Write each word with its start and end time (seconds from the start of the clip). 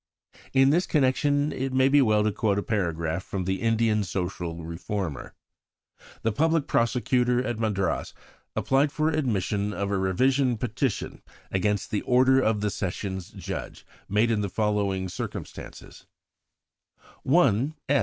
In 0.51 0.71
this 0.71 0.87
connection 0.87 1.51
it 1.51 1.73
may 1.73 1.87
be 1.87 2.01
well 2.01 2.23
to 2.23 2.31
quote 2.31 2.57
a 2.57 2.63
paragraph 2.63 3.23
from 3.23 3.43
the 3.43 3.61
Indian 3.61 4.03
Social 4.03 4.65
Reformer: 4.65 5.35
"The 6.23 6.31
Public 6.31 6.65
Prosecutor 6.65 7.43
at 7.45 7.59
Madras 7.59 8.15
applied 8.55 8.91
for 8.91 9.09
admission 9.11 9.73
of 9.73 9.91
a 9.91 9.97
revision 9.99 10.57
petition 10.57 11.21
against 11.51 11.91
the 11.91 12.01
order 12.01 12.39
of 12.39 12.61
the 12.61 12.71
Sessions 12.71 13.29
Judge, 13.29 13.85
made 14.09 14.31
in 14.31 14.41
the 14.41 14.49
following 14.49 15.07
circumstances: 15.07 16.07
"One, 17.21 17.75
S. 17.87 17.99